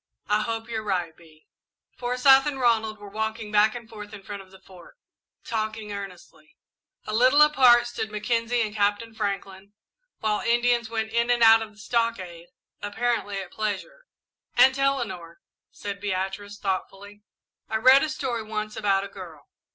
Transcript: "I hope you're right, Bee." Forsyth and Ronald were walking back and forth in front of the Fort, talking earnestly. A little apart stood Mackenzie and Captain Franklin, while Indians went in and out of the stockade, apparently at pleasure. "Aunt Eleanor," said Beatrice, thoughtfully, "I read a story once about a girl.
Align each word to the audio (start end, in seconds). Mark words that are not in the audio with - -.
"I 0.27 0.41
hope 0.41 0.67
you're 0.67 0.81
right, 0.81 1.15
Bee." 1.15 1.45
Forsyth 1.95 2.47
and 2.47 2.59
Ronald 2.59 2.97
were 2.97 3.07
walking 3.11 3.51
back 3.51 3.75
and 3.75 3.87
forth 3.87 4.13
in 4.15 4.23
front 4.23 4.41
of 4.41 4.49
the 4.49 4.59
Fort, 4.59 4.97
talking 5.43 5.93
earnestly. 5.93 6.55
A 7.05 7.13
little 7.13 7.43
apart 7.43 7.85
stood 7.85 8.09
Mackenzie 8.09 8.63
and 8.63 8.73
Captain 8.75 9.13
Franklin, 9.13 9.73
while 10.17 10.41
Indians 10.41 10.89
went 10.89 11.11
in 11.13 11.29
and 11.29 11.43
out 11.43 11.61
of 11.61 11.73
the 11.73 11.77
stockade, 11.77 12.47
apparently 12.81 13.37
at 13.37 13.51
pleasure. 13.51 14.05
"Aunt 14.57 14.79
Eleanor," 14.79 15.39
said 15.69 16.01
Beatrice, 16.01 16.57
thoughtfully, 16.57 17.21
"I 17.69 17.75
read 17.75 18.01
a 18.01 18.09
story 18.09 18.41
once 18.41 18.75
about 18.75 19.03
a 19.03 19.07
girl. 19.07 19.49